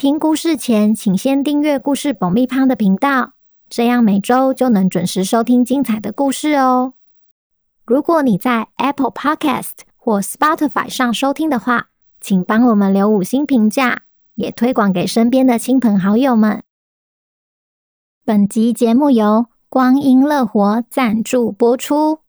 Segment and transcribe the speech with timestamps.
[0.00, 3.34] 听故事前，请先订阅故事爆米花的频道，
[3.68, 6.94] 这样每周就能准时收听精彩的故事哦。
[7.84, 14.04] 如果你在 Apple Podcast 或 Spotify 上收听的话，请帮我们留五星评价，
[14.36, 16.62] 也推广给身边的亲朋好友们。
[18.24, 22.20] 本集节目由光阴乐活赞助播出。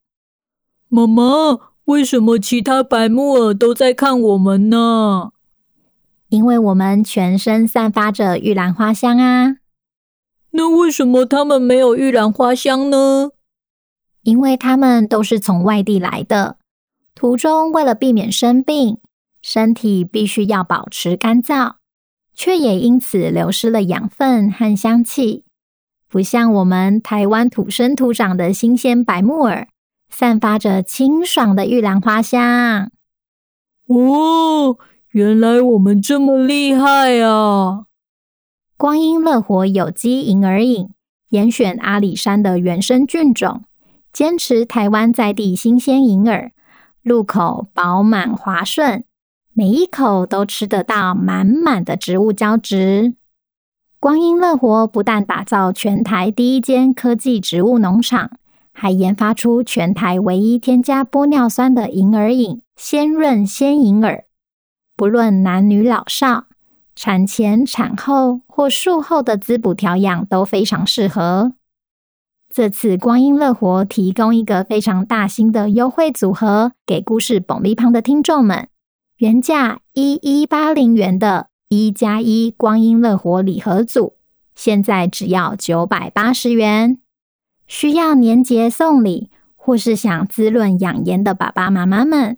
[0.90, 1.24] 妈妈，
[1.86, 5.32] 为什么其他白木耳都在看我们呢？
[6.32, 9.58] 因为我们全身散发着玉兰花香啊！
[10.52, 13.32] 那为什么他们没有玉兰花香呢？
[14.24, 16.58] 因为他们都是从外地来的，
[17.14, 19.00] 途中为了避免生病，
[19.42, 21.74] 身体必须要保持干燥，
[22.34, 25.44] 却也因此流失了养分和香气，
[26.08, 29.68] 不像我们台湾土生土长的新鲜白木耳，
[30.10, 32.90] 散发着清爽的玉兰花香。
[33.88, 34.78] 哦。
[35.12, 37.84] 原来我们这么厉害啊！
[38.78, 40.88] 光阴乐活有机银耳饮，
[41.32, 43.64] 严选阿里山的原生菌种，
[44.14, 46.54] 坚持台湾在地新鲜银耳，
[47.04, 49.04] 入口饱满滑顺，
[49.52, 53.16] 每一口都吃得到满满的植物胶质。
[54.00, 58.32] 光阴乐活不但打造全台第一间科技植物农场，
[58.72, 64.24] 还研发出全台唯一添加玻尿酸的银耳饮——鲜润鲜银耳。
[65.02, 66.46] 不论男女老少，
[66.96, 71.54] 产前、产后或术后的滋补调养都非常适合。
[72.54, 78.68] 这次光阴乐活提供一个非常大型的优惠组合给故事爆米花的听众们，
[79.18, 84.18] 原价一一八零元的一加一光阴乐活礼盒组，
[84.54, 87.00] 现在只要九百八十元。
[87.66, 92.38] 需要年节送礼或是想滋润养颜的爸爸妈妈们。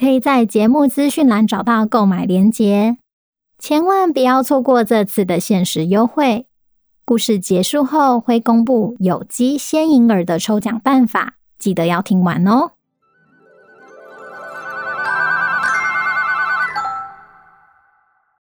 [0.00, 2.96] 可以在节目资讯栏找到购买链接，
[3.58, 6.46] 千万不要错过这次的限时优惠。
[7.04, 12.70] 故事结束后会公布有机鲜银耳的抽奖办法，记得要听完哦。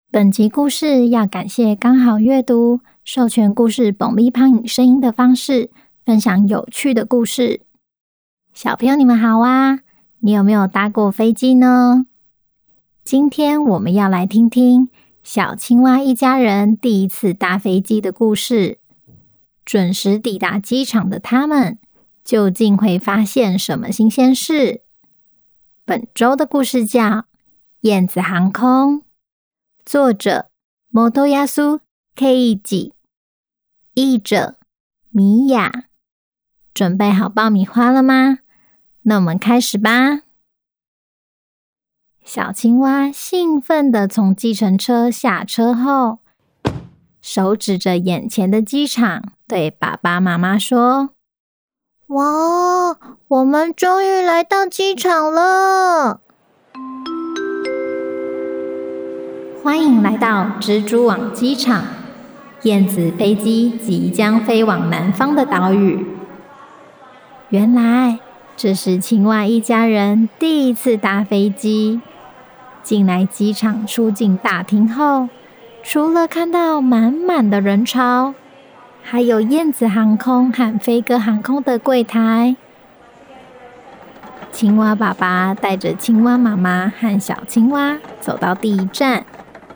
[0.10, 5.70] 本集故事要感谢刚好阅读授权故事爆米花以声音的方式
[6.06, 7.64] 分享有趣的故事。
[8.54, 9.80] 小朋友，你们好啊！
[10.22, 12.06] 你有没有搭过飞机呢？
[13.06, 14.90] 今天我们要来听听
[15.24, 18.80] 小青蛙一家人第一次搭飞机的故事。
[19.64, 21.80] 准时抵达机场的他们，
[22.26, 24.82] 究竟会发现什么新鲜事？
[25.86, 27.02] 本周的故事叫
[27.82, 29.00] 《燕子航空》，
[29.86, 30.50] 作者
[30.92, 31.48] 本安
[32.14, 32.94] 圭一，
[33.94, 34.58] 译者
[35.12, 35.86] 米雅。
[36.74, 38.40] 准备好爆米花了吗？
[39.10, 40.22] 那我们开始吧。
[42.24, 46.20] 小青蛙兴奋地从计程车下车后，
[47.20, 51.10] 手指着眼前的机场，对爸爸妈妈说
[52.10, 52.24] ：“哇，
[53.30, 56.22] 我们终于来到机场了！
[59.64, 61.84] 欢迎来到蜘蛛网机场，
[62.62, 66.06] 燕子飞机即将飞往南方的岛屿。
[67.50, 68.20] 原来。”
[68.62, 72.02] 这是青蛙一家人第一次搭飞机。
[72.84, 75.30] 进来机场出境大厅后，
[75.82, 78.34] 除了看到满满的人潮，
[79.02, 82.58] 还有燕子航空和飞鸽航空的柜台。
[84.52, 89.24] 青蛙爸爸带着青蛙妈妈和小青蛙走到第一站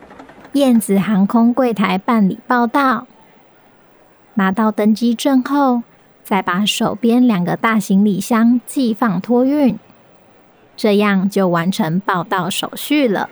[0.52, 3.08] ——燕子航空柜台办理报到。
[4.34, 5.84] 拿到登机证后，
[6.24, 9.78] 再把手边两个大行李箱寄放托运，
[10.78, 13.30] 这样就完成报到手续了。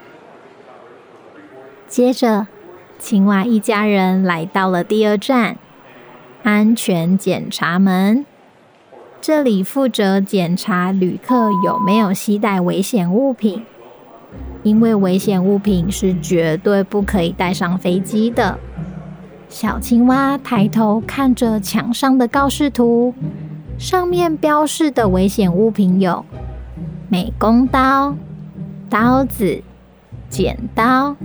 [1.88, 2.48] 接着，
[3.00, 5.58] 青蛙一家人来到了第二站——
[6.44, 8.26] 安全检查门。
[9.22, 13.64] 这里负责检查旅客有没有携带危险物品，
[14.64, 18.60] 因为危险物品是绝对不可以带上飞机的。
[19.52, 23.14] 小青蛙抬头看着墙上的告示图，
[23.78, 26.26] 上面标示的危险物品有
[27.10, 28.16] 美工刀、
[28.90, 29.62] 刀子、
[30.30, 31.18] 剪刀。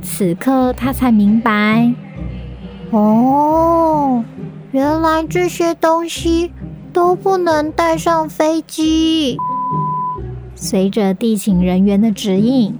[0.00, 1.92] 此刻他才明白，
[2.92, 4.24] 哦，
[4.70, 6.52] 原来这些东西
[6.92, 9.36] 都不能带上飞机。
[10.54, 12.78] 随着地勤人员的指引，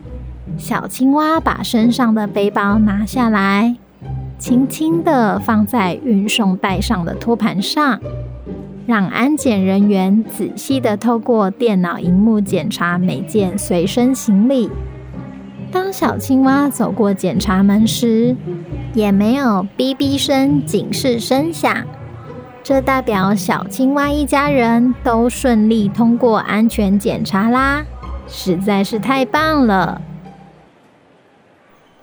[0.56, 3.76] 小青蛙把身上的背包拿下来，
[4.44, 7.98] 轻轻地放在运送带上的托盘上，
[8.84, 14.68] 让安检人员仔细地透过电脑荧幕检查每件随身行李。
[15.72, 18.36] 当小青蛙走过检查门时，
[18.92, 21.74] 也没有哔哔声警示声响。
[22.62, 27.82] 这代表小青蛙一家人都顺利通过安全检查啦，
[28.26, 30.02] 实在是太棒了！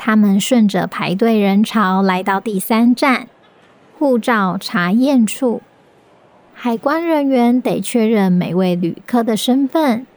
[0.03, 3.27] 他们顺着排队人潮来到第三站——
[4.00, 5.62] 护照查验处。
[6.56, 10.07] 海关人员得确认每位旅客的身份。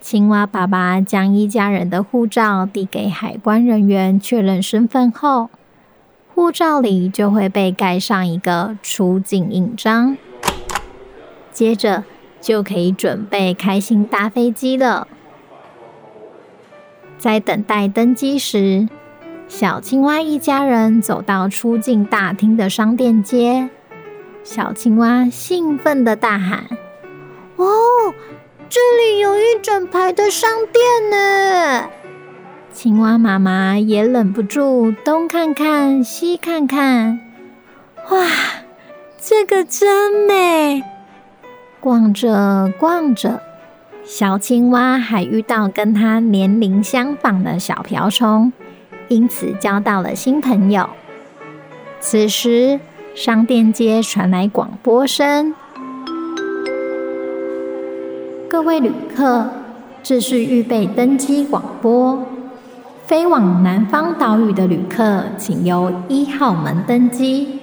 [0.00, 5.50] 青蛙爸爸将一家人的护照递给海关人员确认身份后，
[6.32, 10.16] 护照里就会被盖上一个出境印章，
[11.50, 12.04] 接着
[12.40, 15.08] 就可以准备开心搭飞机了。
[17.18, 18.88] 在等待登机时，
[19.50, 23.68] 小青蛙一家人走到出境大厅的商店街，
[24.44, 26.66] 小青蛙兴奋地大喊
[27.58, 27.66] ：“哦，
[28.68, 31.90] 这里有一整排的商店呢！”
[32.72, 37.18] 青蛙妈妈也忍不住东看看西看看，
[38.08, 38.26] 哇，
[39.20, 40.84] 这个真美！
[41.80, 43.42] 逛着逛着，
[44.04, 48.52] 小青蛙还遇到跟它年龄相仿的小瓢虫，
[49.10, 50.88] 因此交到了新朋友。
[52.00, 52.78] 此时，
[53.14, 55.52] 商店街传来广播声
[58.48, 59.50] ：“各位旅客，
[60.02, 62.24] 这是预备登机广播。”
[63.04, 67.58] 飞往南方岛屿的旅客，请由一号门登机。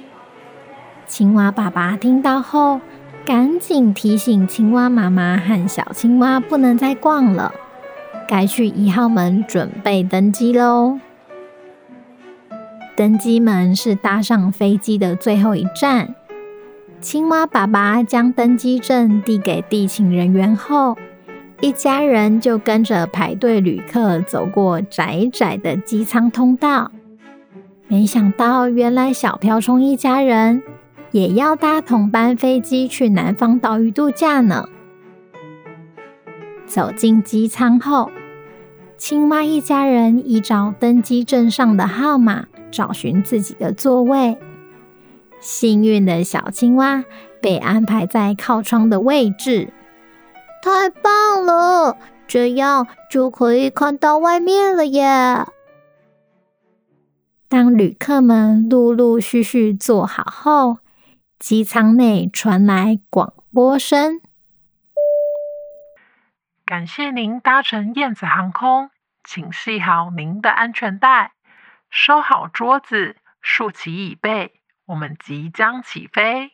[1.08, 2.82] 青蛙爸爸听到后，
[3.26, 7.54] 赶紧提醒青蛙妈妈和小青蛙不能再逛了，
[8.28, 11.00] 该去一号门准备登机喽。
[12.98, 16.16] 登机门是搭上飞机的最后一站。
[17.00, 20.98] 青蛙爸爸将登机证递给地勤人员后，
[21.62, 26.92] 一家人就跟着排队旅客走过窄窄的机舱通道，
[27.88, 30.64] 没想到原来小瓢虫一家人
[31.12, 34.68] 也要搭同班飞机去南方岛屿度假呢。
[36.66, 38.10] 走进机舱后，
[38.98, 44.38] 青蛙一家人依照登机证上的号码找寻自己的座位。
[45.40, 47.04] 幸运的小青蛙
[47.42, 49.74] 被安排在靠窗的位置。
[50.62, 51.98] 太棒了，
[52.28, 55.44] 这样就可以看到外面了耶！
[57.50, 60.78] 当旅客们陆陆续续坐好后，
[61.40, 64.22] 机舱内传来广播声
[66.64, 68.92] ：“感谢您搭乘燕子航空，
[69.24, 71.32] 请系好您的安全带，
[71.90, 74.54] 收好桌子，竖起椅背，
[74.86, 76.52] 我们即将起飞。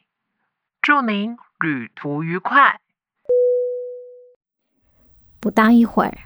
[0.82, 2.80] 祝您旅途愉快！”
[5.40, 6.18] 不到一会儿，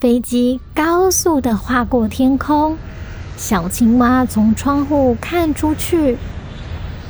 [0.00, 2.76] 飞机高速的划过天空。
[3.36, 6.16] 小青蛙从窗户看出去：“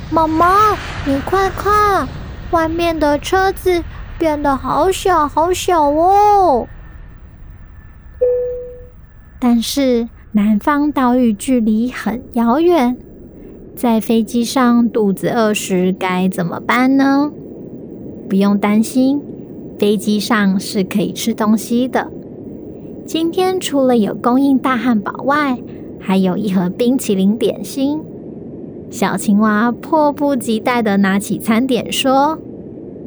[0.09, 0.71] 妈妈，
[1.05, 2.07] 你快看，
[2.51, 3.83] 外面的车子
[4.17, 6.67] 变得好小好小哦！”
[9.39, 12.97] 但是南方岛屿距离很遥远，
[13.75, 17.31] 在飞机上肚子饿时该怎么办呢？
[18.27, 19.21] 不用担心。
[19.77, 22.11] 飞机上是可以吃东西的。
[23.05, 25.59] 今天除了有供应大汉堡外，
[25.99, 28.01] 还有一盒冰淇淋点心。
[28.89, 32.39] 小青蛙迫不及待地拿起餐点，说：“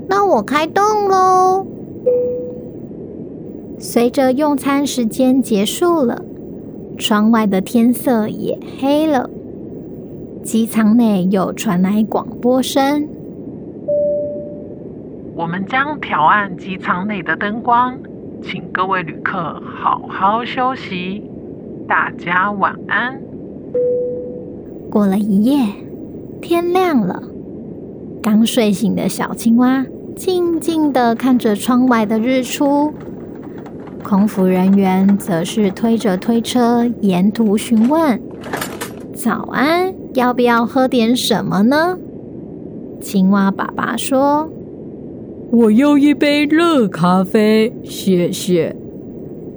[0.08, 1.66] 那我开动喽！”
[3.80, 6.24] 随着用餐时间结束了，
[6.98, 9.28] 窗外的天色也黑了，
[10.42, 13.08] 机舱内又传来广播声。
[15.34, 17.98] 我们将调暗机舱内的灯光，
[18.42, 21.22] 请各位旅客好好休息。
[21.86, 23.20] 大家晚安。
[24.90, 25.66] 过了一夜，
[26.40, 27.22] 天亮了。
[28.22, 29.84] 刚睡醒的小青蛙
[30.16, 32.92] 静静的看着窗外的日出，
[34.08, 38.22] 空服人员则是推着推车沿途询问
[39.12, 41.98] ：“早安，要不要喝点什么呢？”
[43.02, 44.48] 青蛙爸爸说。
[45.50, 48.76] 我要一杯热咖啡，谢谢。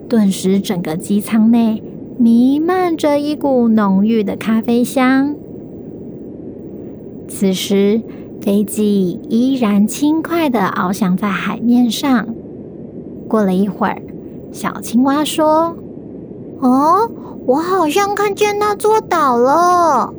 [0.08, 1.84] 顿时，整个机舱内
[2.18, 5.36] 弥漫着一股浓郁的咖啡香。
[7.27, 8.01] 此时，
[8.41, 12.27] 飞机依然轻快的翱翔在海面上。
[13.27, 14.01] 过了一会儿，
[14.51, 15.77] 小青蛙说
[16.60, 17.10] ：“哦，
[17.46, 20.13] 我好像看见那座岛了。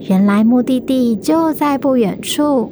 [0.00, 2.70] 原来目的地就在不远处，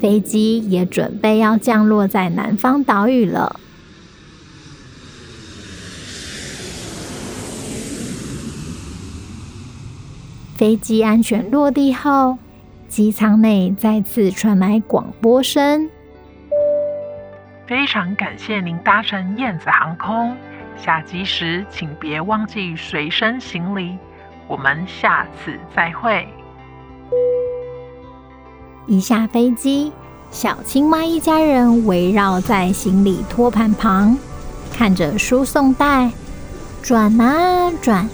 [0.00, 3.60] 飞机也准备要降落在南方岛屿了。”
[10.56, 12.38] 飞机安全落地后，
[12.88, 15.90] 机舱内再次传来广播声
[17.66, 20.36] ：“非常感谢您搭乘燕子航空，
[20.76, 23.96] 下机时请别忘记随身行李。
[24.46, 26.28] 我们下次再会。”
[28.86, 29.90] 一下飞机，
[30.30, 34.14] 小青蛙一家人围绕在行李托盘旁，
[34.70, 36.10] 看着输送带
[36.82, 38.06] 转啊转，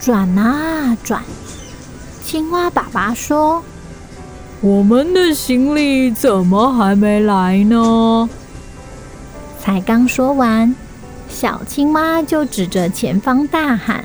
[0.00, 1.22] 转啊转。
[2.22, 3.62] 青蛙爸爸说
[4.62, 8.26] ：“我们的行李怎么还没来呢？”
[9.66, 10.72] 才刚说完，
[11.28, 14.04] 小青蛙就指着前方大喊：“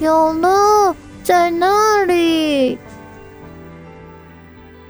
[0.00, 2.76] 有了，在那里！”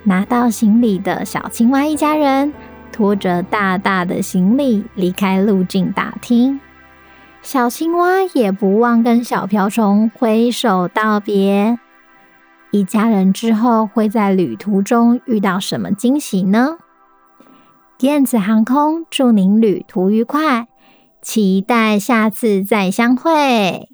[0.02, 2.54] 拿到行李的小青蛙一家人
[2.90, 6.58] 拖着大大的行李离开入境大厅。
[7.42, 11.78] 小青蛙也不忘跟小瓢虫挥手道别。
[12.70, 16.78] 一家人之后会在旅途中遇到什么惊喜呢？
[18.02, 20.66] 燕子航空祝您旅途愉快，
[21.22, 23.88] 期待下次再相会。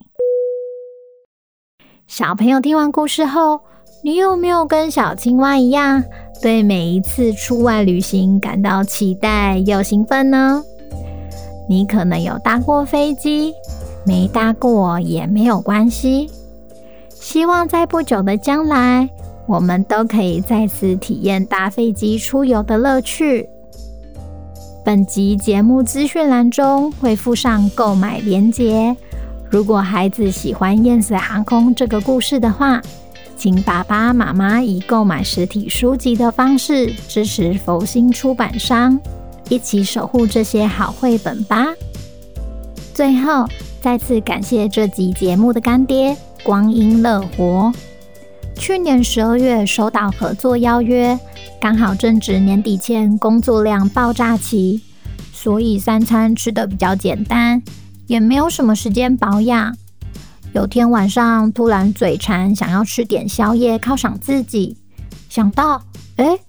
[2.07, 3.61] 小朋友听完故事后，
[4.03, 6.03] 你有没有跟小青蛙一样，
[6.41, 10.63] 对每一次出外旅行感到期待又兴奋呢？
[11.69, 13.53] 你可能有搭过飞机，
[14.07, 16.31] 没搭过也没有关系。
[17.11, 19.11] 希望在不久的将来，
[19.47, 23.47] 我们都可以再次体验搭飞机出游的乐趣。
[24.89, 28.97] 本集节目资讯栏中会附上购买链接。
[29.51, 32.81] 如果孩子喜欢燕子航空这个故事的话，
[33.37, 38.99] 请爸爸妈妈以购买实体书籍的方式支持佛心出版商。
[39.51, 41.67] 一起守护这些好绘本吧！
[42.95, 43.47] 最后，
[43.83, 47.71] 再次感谢这集节目的干爹光阴乐活。
[48.59, 51.19] 去年十二月收到合作邀约，
[51.61, 54.83] 刚好正值年底前工作量爆炸期，
[55.33, 57.63] 所以三餐吃得比较简单，
[58.09, 59.77] 也没有什么时间保养。
[60.53, 64.77] 有天晚上突然嘴馋，想要吃点宵夜犒赏自己，
[65.29, 65.81] 想到，
[66.17, 66.41] 诶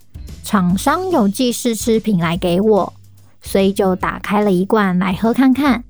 [0.44, 2.94] 厂商有寄试吃品来给我，
[3.42, 5.84] 所以就打开了一罐来喝看看。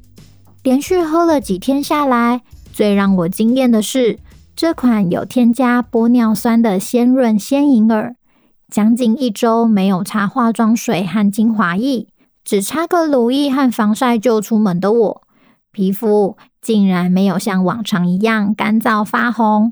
[0.63, 2.41] 连续喝了几天下来，
[2.73, 4.19] 最让我惊艳的是
[4.59, 8.17] 这款有添加玻尿酸的鲜润鲜银耳。
[8.69, 12.09] 将近一周没有擦化妆水和精华液，
[12.43, 15.21] 只擦个乳液和防晒就出门的我，
[15.71, 19.71] 皮肤竟然没有像往常一样干燥发红，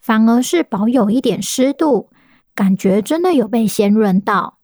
[0.00, 2.10] 反而是保有一点湿度。
[2.54, 4.58] 感觉真的有被鲜润到，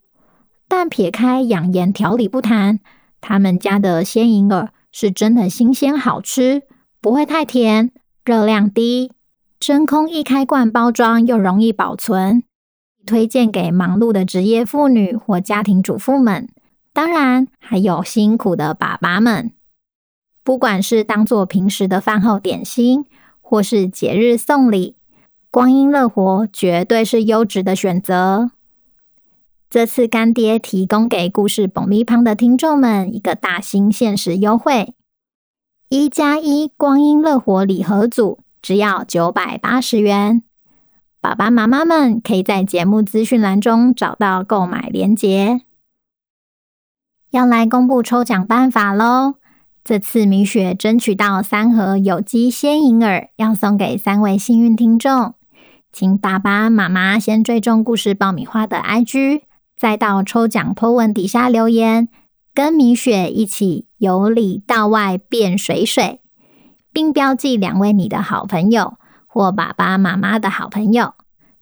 [0.69, 2.79] 但撇开养颜调理不谈，
[3.21, 6.63] 他们家的鲜银耳是真的新鲜好吃，
[7.01, 7.91] 不会太甜，
[8.25, 9.11] 热量低，
[9.67, 12.43] 真空易开罐包装又容易保存，
[13.07, 16.51] 推荐给忙碌的职业妇女或家庭主妇们，
[16.93, 19.53] 当然还有辛苦的爸爸们，
[20.43, 23.07] 不管是当做平时的饭后点心，
[23.41, 24.97] 或是节日送礼。
[25.51, 28.51] 光阴乐活绝对是优质的选择。
[29.71, 34.93] 这次干爹提供给故事爆米花的听众们一个大型限时优惠：
[35.89, 40.43] 一加一光阴乐活礼盒组只要九百八十元。
[41.21, 45.61] 爸爸妈妈们可以在节目资讯栏中找到购买链接。
[47.31, 49.35] 要来公布抽奖办法喽！
[49.85, 55.35] 这次米雪争取到三盒有机鲜银耳，要送给三位幸运听众。
[55.93, 59.43] 请爸爸妈妈先追踪故事爆米花的 IG，
[59.77, 62.09] 再到抽奖 po 文底下留言，
[62.55, 66.23] 跟米雪一起由里到外变水水，
[66.95, 68.97] 并标记两位你的好朋友
[69.27, 71.13] 或爸爸妈妈的好朋友。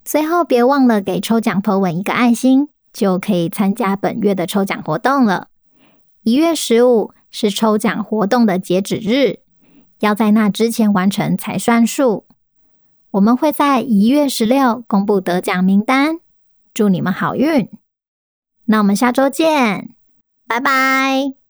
[0.04, 5.48] 最后别忘了给抽奖 po 文一个爱心，就可以参加本月的抽奖活动了。
[6.22, 9.40] 一月十五是抽奖活动的截止日，
[10.00, 12.26] 要在那之前完成才算数。
[13.12, 16.20] 我们会在一月十六公布得奖名单，
[16.74, 17.70] 祝你们好运！
[18.64, 19.94] 那我们下周见，
[20.46, 21.41] 拜拜。